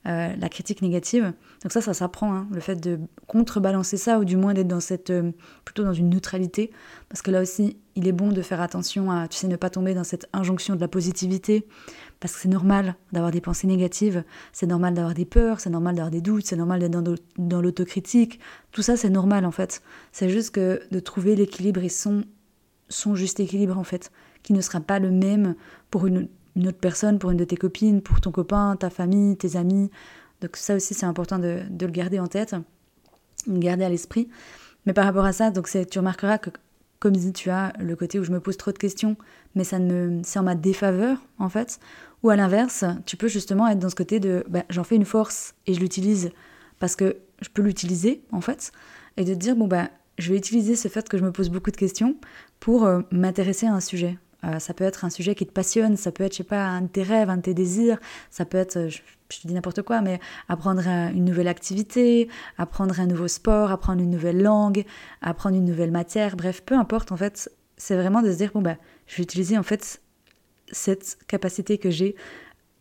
euh, 0.07 0.35
la 0.35 0.49
critique 0.49 0.81
négative. 0.81 1.33
Donc 1.61 1.71
ça, 1.71 1.81
ça 1.81 1.93
s'apprend, 1.93 2.33
hein, 2.33 2.47
le 2.51 2.59
fait 2.59 2.75
de 2.75 2.99
contrebalancer 3.27 3.97
ça, 3.97 4.19
ou 4.19 4.25
du 4.25 4.37
moins 4.37 4.53
d'être 4.53 4.67
dans 4.67 4.79
cette, 4.79 5.13
plutôt 5.65 5.83
dans 5.83 5.93
une 5.93 6.09
neutralité, 6.09 6.71
parce 7.09 7.21
que 7.21 7.31
là 7.31 7.41
aussi, 7.41 7.77
il 7.95 8.07
est 8.07 8.11
bon 8.11 8.29
de 8.29 8.41
faire 8.41 8.61
attention 8.61 9.11
à, 9.11 9.27
ne 9.43 9.55
pas 9.55 9.69
tomber 9.69 9.93
dans 9.93 10.03
cette 10.03 10.27
injonction 10.33 10.75
de 10.75 10.81
la 10.81 10.87
positivité, 10.87 11.65
parce 12.23 12.35
que 12.35 12.39
c'est 12.39 12.47
normal 12.47 12.95
d'avoir 13.11 13.33
des 13.33 13.41
pensées 13.41 13.67
négatives, 13.67 14.23
c'est 14.53 14.65
normal 14.65 14.93
d'avoir 14.93 15.13
des 15.13 15.25
peurs, 15.25 15.59
c'est 15.59 15.69
normal 15.69 15.95
d'avoir 15.95 16.09
des 16.09 16.21
doutes, 16.21 16.45
c'est 16.45 16.55
normal 16.55 16.79
d'être 16.79 17.03
dans, 17.37 17.61
l'autocritique, 17.61 18.39
tout 18.71 18.81
ça 18.81 18.95
c'est 18.95 19.09
normal 19.09 19.43
en 19.43 19.51
fait. 19.51 19.83
C'est 20.13 20.29
juste 20.29 20.51
que 20.51 20.81
de 20.89 20.99
trouver 21.01 21.35
l'équilibre 21.35 21.83
et 21.83 21.89
son, 21.89 22.23
juste 23.13 23.41
équilibre 23.41 23.77
en 23.77 23.83
fait, 23.83 24.09
qui 24.41 24.53
ne 24.53 24.61
sera 24.61 24.79
pas 24.79 24.99
le 24.99 25.11
même 25.11 25.55
pour 25.91 26.07
une 26.07 26.29
une 26.55 26.69
autre 26.69 26.77
personne, 26.77 27.19
pour 27.19 27.31
une 27.31 27.37
de 27.37 27.43
tes 27.43 27.57
copines, 27.57 28.01
pour 28.01 28.21
ton 28.21 28.31
copain, 28.31 28.77
ta 28.77 28.89
famille, 28.89 29.35
tes 29.35 29.57
amis. 29.57 29.89
Donc 30.39 30.55
ça 30.55 30.75
aussi, 30.75 30.93
c'est 30.93 31.05
important 31.05 31.39
de, 31.39 31.63
le 31.77 31.87
garder 31.87 32.19
en 32.19 32.27
tête, 32.27 32.55
de 33.47 33.53
le 33.53 33.59
garder 33.59 33.83
à 33.83 33.89
l'esprit. 33.89 34.29
Mais 34.85 34.93
par 34.93 35.03
rapport 35.03 35.25
à 35.25 35.33
ça, 35.33 35.51
donc 35.51 35.67
tu 35.67 35.99
remarqueras 35.99 36.37
que, 36.37 36.51
comme 37.03 37.17
dit, 37.17 37.33
tu 37.33 37.49
as 37.49 37.73
le 37.79 37.97
côté 37.97 38.17
où 38.17 38.23
je 38.23 38.31
me 38.31 38.39
pose 38.39 38.55
trop 38.55 38.71
de 38.71 38.77
questions, 38.77 39.17
mais 39.55 39.65
ça 39.65 39.77
me, 39.77 40.21
c'est 40.23 40.39
en 40.39 40.43
ma 40.43 40.55
défaveur, 40.55 41.17
en 41.37 41.49
fait. 41.49 41.81
Ou 42.23 42.29
à 42.29 42.37
l'inverse, 42.37 42.85
tu 43.05 43.17
peux 43.17 43.27
justement 43.27 43.67
être 43.67 43.79
dans 43.79 43.89
ce 43.89 43.95
côté 43.95 44.21
de, 44.21 44.45
bah, 44.47 44.63
j'en 44.69 44.85
fais 44.85 44.95
une 44.95 45.03
force 45.03 45.53
et 45.67 45.73
je 45.73 45.81
l'utilise 45.81 46.31
parce 46.79 46.95
que 46.95 47.17
je 47.41 47.49
peux 47.49 47.61
l'utiliser, 47.61 48.23
en 48.31 48.39
fait. 48.39 48.71
Et 49.17 49.25
de 49.25 49.33
te 49.33 49.37
dire, 49.37 49.57
bon, 49.57 49.67
bah, 49.67 49.89
je 50.17 50.31
vais 50.31 50.37
utiliser 50.37 50.77
ce 50.77 50.87
fait 50.87 51.09
que 51.09 51.17
je 51.17 51.25
me 51.25 51.33
pose 51.33 51.49
beaucoup 51.49 51.71
de 51.71 51.75
questions 51.75 52.15
pour 52.61 52.85
euh, 52.85 53.01
m'intéresser 53.11 53.65
à 53.65 53.73
un 53.73 53.81
sujet. 53.81 54.17
Euh, 54.43 54.59
ça 54.59 54.73
peut 54.73 54.83
être 54.83 55.05
un 55.05 55.09
sujet 55.09 55.35
qui 55.35 55.45
te 55.45 55.51
passionne, 55.51 55.95
ça 55.95 56.11
peut 56.11 56.23
être, 56.23 56.33
je 56.33 56.37
sais 56.37 56.43
pas, 56.43 56.65
un 56.65 56.81
de 56.81 56.87
tes 56.87 57.03
rêves, 57.03 57.29
un 57.29 57.37
de 57.37 57.41
tes 57.41 57.53
désirs, 57.53 57.97
ça 58.29 58.45
peut 58.45 58.57
être, 58.57 58.89
je, 58.89 58.99
te 59.29 59.47
dis 59.47 59.53
n'importe 59.53 59.81
quoi, 59.81 60.01
mais 60.01 60.19
apprendre 60.49 60.85
une 60.85 61.25
nouvelle 61.25 61.47
activité, 61.47 62.27
apprendre 62.57 62.99
un 62.99 63.07
nouveau 63.07 63.27
sport, 63.27 63.71
apprendre 63.71 64.01
une 64.01 64.09
nouvelle 64.09 64.41
langue, 64.41 64.85
apprendre 65.21 65.55
une 65.55 65.65
nouvelle 65.65 65.91
matière, 65.91 66.35
bref, 66.35 66.61
peu 66.65 66.75
importe, 66.75 67.11
en 67.11 67.17
fait, 67.17 67.49
c'est 67.77 67.95
vraiment 67.95 68.21
de 68.21 68.31
se 68.31 68.37
dire, 68.37 68.51
bon, 68.53 68.61
bah, 68.61 68.77
je 69.07 69.17
vais 69.17 69.23
utiliser, 69.23 69.57
en 69.57 69.63
fait, 69.63 70.01
cette 70.71 71.17
capacité 71.27 71.77
que 71.77 71.89
j'ai 71.89 72.15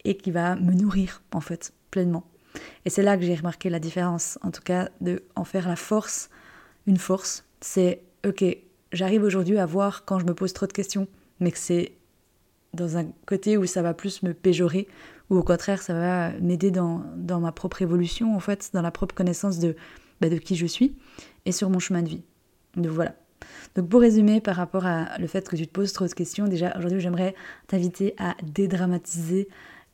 et 0.05 0.17
qui 0.17 0.31
va 0.31 0.57
me 0.57 0.73
nourrir, 0.73 1.23
en 1.33 1.41
fait, 1.41 1.73
pleinement. 1.91 2.25
Et 2.85 2.91
c'est 2.91 3.03
là 3.03 3.17
que 3.17 3.23
j'ai 3.23 3.35
remarqué 3.35 3.71
la 3.71 3.79
différence, 3.79 4.39
en 4.43 4.51
tout 4.51 4.63
cas, 4.63 4.91
de 5.01 5.23
en 5.37 5.45
faire 5.45 5.69
la 5.69 5.77
force, 5.77 6.29
une 6.87 6.99
force. 6.99 7.45
C'est, 7.61 8.03
ok, 8.27 8.45
j'arrive 8.93 9.23
aujourd'hui 9.23 9.59
à 9.59 9.67
voir 9.67 10.05
quand 10.05 10.19
je 10.19 10.27
me 10.27 10.35
pose 10.35 10.53
trop 10.53 10.67
de 10.67 10.73
questions, 10.73 11.07
mais 11.43 11.51
que 11.53 11.59
c'est 11.59 11.93
dans 12.73 12.97
un 12.97 13.07
côté 13.27 13.59
où 13.59 13.67
ça 13.67 13.83
va 13.83 13.93
plus 13.93 14.23
me 14.23 14.33
péjorer, 14.33 14.89
ou 15.29 15.37
au 15.37 15.43
contraire, 15.43 15.83
ça 15.83 15.93
va 15.93 16.33
m'aider 16.41 16.71
dans, 16.71 17.05
ma 17.41 17.53
propre 17.53 17.83
évolution, 17.83 18.35
en 18.35 18.41
fait, 18.41 18.71
dans 18.73 18.83
la 18.83 18.91
propre 18.91 19.15
connaissance 19.15 19.59
de, 19.59 19.77
bah, 20.21 20.29
de 20.29 20.37
qui 20.37 20.57
je 20.57 20.67
suis 20.67 20.97
et 21.45 21.53
sur 21.53 21.69
mon 21.69 21.79
chemin 21.79 22.03
de 22.03 22.09
vie. 22.09 22.23
Donc 22.77 22.93
voilà. 22.93 23.15
Donc 23.75 23.89
pour 23.89 24.01
résumer, 24.01 24.41
par 24.41 24.57
rapport 24.57 24.87
à 24.87 25.19
le 25.19 25.27
fait 25.27 25.49
que 25.49 25.57
tu 25.57 25.67
te 25.67 25.73
poses 25.73 25.93
trop 25.93 26.07
de 26.07 26.13
questions, 26.13 26.47
déjà 26.47 26.75
aujourd'hui 26.79 27.01
j'aimerais 27.01 27.35
t'inviter 27.67 28.15
à 28.19 28.37
dédramatiser 28.43 29.49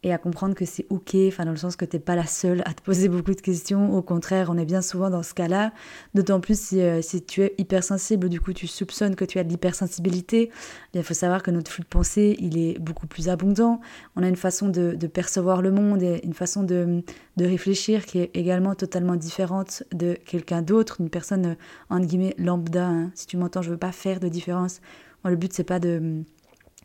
et 0.04 0.12
à 0.12 0.18
comprendre 0.18 0.54
que 0.54 0.64
c'est 0.64 0.86
ok, 0.90 1.16
enfin 1.26 1.44
dans 1.44 1.50
le 1.50 1.56
sens 1.56 1.74
que 1.74 1.84
t'es 1.84 1.98
pas 1.98 2.14
la 2.14 2.26
seule 2.26 2.62
à 2.66 2.74
te 2.74 2.82
poser 2.82 3.08
beaucoup 3.08 3.34
de 3.34 3.40
questions. 3.40 3.96
Au 3.96 4.02
contraire, 4.02 4.48
on 4.50 4.56
est 4.56 4.64
bien 4.64 4.80
souvent 4.80 5.10
dans 5.10 5.22
ce 5.22 5.34
cas-là. 5.34 5.72
D'autant 6.14 6.40
plus 6.40 6.58
si, 6.58 6.80
euh, 6.80 7.02
si, 7.02 7.22
tu 7.22 7.42
es 7.42 7.54
hypersensible, 7.58 8.28
du 8.28 8.40
coup 8.40 8.52
tu 8.52 8.66
soupçonnes 8.66 9.16
que 9.16 9.24
tu 9.24 9.38
as 9.38 9.44
de 9.44 9.48
l'hypersensibilité. 9.48 10.50
Il 10.94 11.02
faut 11.02 11.14
savoir 11.14 11.42
que 11.42 11.50
notre 11.50 11.70
flux 11.70 11.82
de 11.82 11.88
pensée, 11.88 12.36
il 12.38 12.58
est 12.58 12.78
beaucoup 12.78 13.06
plus 13.06 13.28
abondant. 13.28 13.80
On 14.14 14.22
a 14.22 14.28
une 14.28 14.36
façon 14.36 14.68
de, 14.68 14.94
de 14.94 15.06
percevoir 15.06 15.62
le 15.62 15.72
monde 15.72 16.02
et 16.02 16.20
une 16.24 16.34
façon 16.34 16.62
de, 16.62 17.02
de, 17.36 17.44
réfléchir 17.44 18.06
qui 18.06 18.18
est 18.18 18.30
également 18.34 18.74
totalement 18.74 19.16
différente 19.16 19.82
de 19.92 20.14
quelqu'un 20.24 20.62
d'autre, 20.62 21.00
une 21.00 21.10
personne 21.10 21.46
euh, 21.46 21.54
entre 21.90 22.06
guillemets 22.06 22.34
lambda. 22.38 22.86
Hein. 22.86 23.10
Si 23.14 23.26
tu 23.26 23.36
m'entends, 23.36 23.62
je 23.62 23.70
veux 23.70 23.76
pas 23.76 23.92
faire 23.92 24.20
de 24.20 24.28
différence. 24.28 24.80
Moi, 25.24 25.32
le 25.32 25.36
but 25.36 25.52
c'est 25.52 25.64
pas 25.64 25.80
de 25.80 26.22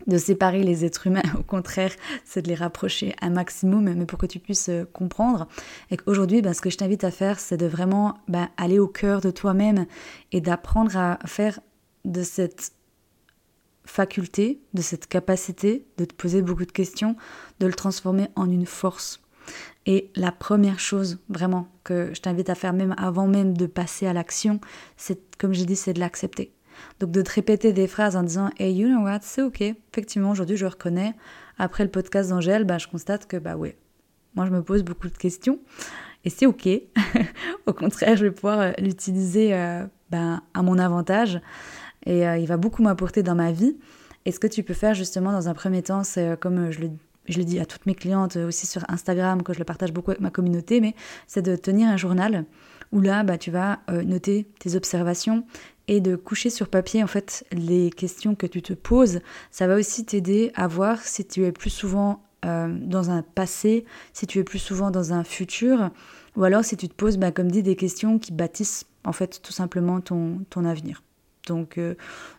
de 0.08 0.18
séparer 0.18 0.64
les 0.64 0.86
êtres 0.86 1.08
humains, 1.08 1.24
au 1.40 1.44
contraire, 1.44 1.92
c'est 2.26 2.42
de 2.42 2.48
les 2.48 2.56
rapprocher 2.56 3.16
un 3.22 3.30
maximum, 3.30 3.94
mais 3.94 4.06
pour 4.06 4.20
que 4.20 4.26
tu 4.26 4.40
puisses 4.40 4.70
euh, 4.70 4.86
comprendre. 4.92 5.48
Et 5.92 5.98
qu'aujourd'hui, 5.98 6.42
ben, 6.42 6.54
ce 6.54 6.62
que 6.62 6.70
je 6.70 6.78
t'invite 6.78 7.04
à 7.04 7.12
faire, 7.12 7.40
c'est 7.40 7.58
de 7.58 7.66
vraiment 7.66 8.18
ben, 8.28 8.50
aller 8.58 8.80
au 8.80 8.88
cœur 8.88 9.22
de 9.22 9.32
toi-même 9.32 9.86
et 10.32 10.42
d'apprendre 10.42 10.96
à 10.98 11.20
faire 11.26 11.60
de 12.06 12.24
cette 12.24 12.74
faculté, 13.86 14.62
de 14.74 14.82
cette 14.82 15.08
capacité 15.08 15.86
de 15.98 16.06
te 16.06 16.14
poser 16.14 16.42
beaucoup 16.42 16.66
de 16.66 16.72
questions, 16.72 17.16
de 17.60 17.68
le 17.68 17.74
transformer 17.74 18.28
en 18.36 18.50
une 18.50 18.66
force. 18.66 19.22
Et 19.86 20.10
la 20.16 20.32
première 20.32 20.80
chose 20.80 21.20
vraiment 21.28 21.68
que 21.84 22.12
je 22.14 22.22
t'invite 22.22 22.50
à 22.50 22.56
faire 22.56 22.72
même 22.72 22.96
avant 22.98 23.28
même 23.28 23.58
de 23.58 23.66
passer 23.66 24.08
à 24.08 24.14
l'action, 24.14 24.62
c'est 24.96 25.38
comme 25.38 25.54
j'ai 25.54 25.66
dit, 25.66 25.76
c'est 25.76 25.94
de 25.94 26.00
l'accepter. 26.00 26.54
Donc 27.00 27.12
de 27.12 27.22
te 27.22 27.32
répéter 27.32 27.74
des 27.74 27.88
phrases 27.88 28.16
en 28.16 28.24
disant 28.24 28.50
Hey, 28.58 28.74
you 28.74 28.88
know 28.88 29.04
what, 29.04 29.20
c'est 29.22 29.42
ok. 29.42 29.62
Effectivement, 29.62 30.32
aujourd'hui, 30.32 30.58
je 30.58 30.66
reconnais. 30.66 31.14
Après 31.58 31.84
le 31.84 31.92
podcast 31.92 32.30
d'Angèle, 32.30 32.64
bah, 32.64 32.78
je 32.78 32.88
constate 32.88 33.28
que, 33.28 33.38
bah 33.38 33.56
ouais, 33.56 33.78
moi, 34.36 34.46
je 34.46 34.52
me 34.52 34.64
pose 34.64 34.84
beaucoup 34.84 35.08
de 35.08 35.18
questions. 35.18 35.60
Et 36.26 36.30
c'est 36.30 36.46
ok. 36.46 36.68
Au 37.66 37.74
contraire, 37.74 38.16
je 38.16 38.26
vais 38.26 38.32
pouvoir 38.32 38.60
euh, 38.60 38.72
l'utiliser 38.80 39.54
euh, 39.54 39.86
bah, 40.10 40.42
à 40.54 40.62
mon 40.62 40.78
avantage. 40.80 41.40
Et 42.06 42.28
euh, 42.28 42.38
il 42.38 42.48
va 42.48 42.58
beaucoup 42.58 42.82
m'apporter 42.82 43.24
dans 43.24 43.36
ma 43.36 43.52
vie. 43.52 43.78
Et 44.26 44.32
ce 44.32 44.40
que 44.40 44.48
tu 44.48 44.64
peux 44.64 44.74
faire 44.74 44.94
justement 44.94 45.32
dans 45.32 45.50
un 45.50 45.54
premier 45.54 45.84
temps, 45.84 46.04
c'est 46.04 46.40
comme 46.40 46.72
je 46.72 46.82
le, 46.82 46.90
je 47.26 47.38
le 47.38 47.44
dis 47.44 47.60
à 47.60 47.66
toutes 47.66 47.86
mes 47.86 47.96
clientes 47.96 48.38
aussi 48.38 48.66
sur 48.66 48.84
Instagram, 48.88 49.44
que 49.44 49.54
je 49.54 49.60
le 49.60 49.66
partage 49.66 49.92
beaucoup 49.92 50.12
avec 50.12 50.22
ma 50.22 50.30
communauté, 50.30 50.80
mais 50.80 50.96
c'est 51.28 51.42
de 51.42 51.58
tenir 51.58 51.90
un 51.90 51.98
journal 51.98 52.46
où 52.94 53.02
là, 53.02 53.24
bah, 53.24 53.38
tu 53.38 53.52
vas 53.52 53.80
noter 53.90 54.48
tes 54.60 54.76
observations, 54.76 55.44
et 55.88 56.00
de 56.00 56.16
coucher 56.16 56.50
sur 56.50 56.68
papier 56.68 57.04
en 57.04 57.08
fait 57.08 57.46
les 57.52 57.90
questions 57.90 58.36
que 58.36 58.48
tu 58.48 58.62
te 58.62 58.74
poses, 58.74 59.20
ça 59.52 59.68
va 59.68 59.76
aussi 59.76 60.06
t'aider 60.06 60.52
à 60.56 60.68
voir 60.68 61.02
si 61.02 61.26
tu 61.26 61.46
es 61.46 61.52
plus 61.52 61.70
souvent 61.70 62.24
euh, 62.46 62.68
dans 62.80 63.10
un 63.10 63.22
passé, 63.22 63.86
si 64.12 64.28
tu 64.28 64.40
es 64.40 64.44
plus 64.44 64.60
souvent 64.60 64.92
dans 64.92 65.14
un 65.14 65.24
futur, 65.24 65.92
ou 66.36 66.44
alors 66.44 66.66
si 66.66 66.76
tu 66.78 66.90
te 66.90 66.94
poses, 66.94 67.18
bah, 67.18 67.32
comme 67.32 67.50
dit, 67.50 67.64
des 67.64 67.76
questions 67.76 68.20
qui 68.20 68.34
bâtissent 68.34 68.86
en 69.06 69.14
fait 69.14 69.42
tout 69.42 69.54
simplement 69.54 70.02
ton, 70.02 70.40
ton 70.50 70.66
avenir. 70.66 71.04
Donc, 71.48 71.78
euh, 71.78 71.96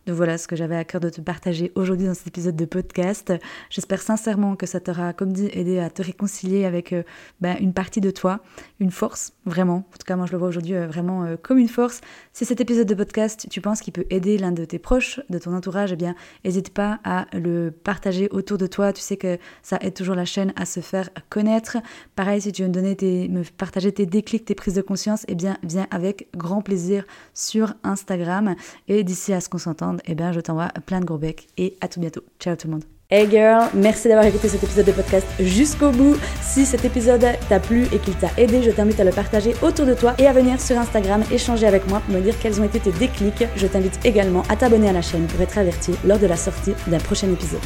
donc, 0.07 0.17
voilà 0.17 0.39
ce 0.39 0.49
que 0.49 0.57
j'avais 0.57 0.77
à 0.77 0.85
cœur 0.85 1.01
de 1.01 1.11
te 1.11 1.21
partager 1.21 1.73
aujourd'hui 1.75 2.07
dans 2.07 2.15
cet 2.15 2.27
épisode 2.27 2.57
de 2.57 2.65
podcast. 2.65 3.33
J'espère 3.69 4.01
sincèrement 4.01 4.57
que 4.57 4.65
ça 4.65 4.81
t'aura, 4.81 5.13
comme 5.13 5.33
dit, 5.33 5.49
aidé 5.53 5.79
à 5.79 5.91
te 5.91 6.03
réconcilier 6.03 6.65
avec 6.65 6.93
euh, 6.93 7.03
ben, 7.41 7.57
une 7.61 7.75
partie 7.75 8.01
de 8.01 8.11
toi, 8.11 8.41
une 8.81 8.91
force, 8.91 9.35
vraiment. 9.45 9.87
En 9.93 9.99
tout 9.99 10.07
cas, 10.07 10.17
moi 10.17 10.25
je 10.27 10.33
le 10.33 10.39
vois 10.39 10.49
aujourd'hui 10.49 10.75
euh, 10.75 10.87
vraiment 10.87 11.37
comme 11.43 11.59
une 11.59 11.69
force. 11.69 12.01
Si 12.33 12.47
cet 12.47 12.61
épisode 12.61 12.87
de 12.87 12.95
podcast, 12.95 13.47
tu 13.51 13.61
penses 13.61 13.83
qu'il 13.83 13.93
peut 13.93 14.07
aider 14.09 14.39
l'un 14.39 14.53
de 14.53 14.65
tes 14.65 14.79
proches, 14.79 15.21
de 15.29 15.39
ton 15.39 15.55
entourage, 15.55 15.93
eh 15.93 15.97
bien, 15.97 16.15
n'hésite 16.45 16.71
pas 16.71 17.01
à 17.05 17.27
le 17.35 17.71
partager 17.71 18.29
autour 18.31 18.57
de 18.57 18.67
toi. 18.67 18.93
Tu 18.93 19.03
sais 19.03 19.17
que 19.17 19.39
ça 19.63 19.79
aide 19.83 19.95
toujours 19.95 20.15
la 20.15 20.25
chaîne 20.25 20.53
à 20.57 20.65
se 20.65 20.81
faire 20.81 21.11
connaître. 21.29 21.77
Pareil, 22.17 22.41
si 22.41 22.53
tu 22.53 22.63
veux 22.63 22.69
me 22.69 22.75
donner 22.75 22.97
tes, 22.97 23.29
me 23.29 23.43
partager 23.43 23.93
tes 23.93 24.07
déclics, 24.07 24.47
tes 24.47 24.55
prises 24.55 24.75
de 24.75 24.83
conscience, 24.83 25.25
eh 25.29 25.35
bien, 25.35 25.59
viens 25.63 25.87
avec 25.91 26.29
grand 26.35 26.63
plaisir 26.63 27.05
sur 27.35 27.75
Instagram. 27.83 28.55
D'ici 29.03 29.33
à 29.33 29.41
ce 29.41 29.49
qu'on 29.49 29.59
s'entende, 29.59 30.01
eh 30.07 30.15
bien, 30.15 30.33
je 30.33 30.41
t'envoie 30.41 30.69
plein 30.87 31.01
de 31.01 31.05
gros 31.05 31.19
becs 31.19 31.49
et 31.57 31.77
à 31.81 31.89
tout 31.89 32.01
bientôt. 32.01 32.23
Ciao 32.39 32.55
tout 32.55 32.69
le 32.69 32.75
monde. 32.75 32.85
Hey 33.11 33.29
girl, 33.31 33.69
merci 33.75 34.09
d'avoir 34.09 34.25
écouté 34.25 34.49
cet 34.49 34.63
épisode 34.63 34.87
de 34.87 34.93
podcast 34.93 35.27
jusqu'au 35.39 35.91
bout. 35.91 36.17
Si 36.41 36.65
cet 36.65 36.85
épisode 36.85 37.25
t'a 37.49 37.61
plu 37.61 37.85
et 37.93 37.99
qu'il 37.99 38.15
t'a 38.15 38.31
aidé, 38.39 38.63
je 38.63 38.71
t'invite 38.71 38.99
à 38.99 39.05
le 39.05 39.11
partager 39.11 39.55
autour 39.63 39.87
de 39.87 39.95
toi 39.95 40.15
et 40.19 40.27
à 40.27 40.33
venir 40.33 40.61
sur 40.61 40.79
Instagram 40.79 41.23
échanger 41.31 41.67
avec 41.67 41.87
moi 41.89 42.01
pour 42.01 42.15
me 42.15 42.21
dire 42.21 42.35
quels 42.41 42.61
ont 42.61 42.65
été 42.65 42.81
tes 42.81 42.93
déclics. 42.93 43.45
Je 43.57 43.67
t'invite 43.67 44.05
également 44.05 44.43
à 44.49 44.57
t'abonner 44.57 44.89
à 44.89 44.93
la 44.93 45.03
chaîne 45.03 45.27
pour 45.27 45.41
être 45.41 45.59
averti 45.59 45.93
lors 46.05 46.19
de 46.19 46.27
la 46.27 46.37
sortie 46.37 46.73
d'un 46.87 46.99
prochain 46.99 47.31
épisode. 47.31 47.61